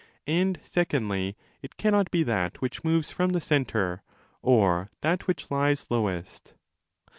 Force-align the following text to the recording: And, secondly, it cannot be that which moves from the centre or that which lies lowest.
And, 0.25 0.59
secondly, 0.63 1.37
it 1.61 1.77
cannot 1.77 2.09
be 2.09 2.23
that 2.23 2.59
which 2.59 2.83
moves 2.83 3.11
from 3.11 3.33
the 3.33 3.39
centre 3.39 4.01
or 4.41 4.89
that 5.01 5.27
which 5.27 5.51
lies 5.51 5.85
lowest. 5.91 6.55